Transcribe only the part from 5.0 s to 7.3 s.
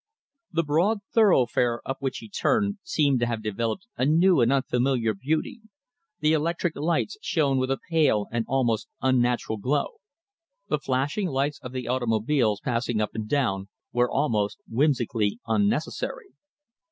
beauty. The electric lamps